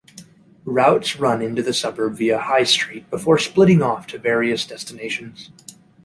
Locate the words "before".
3.11-3.37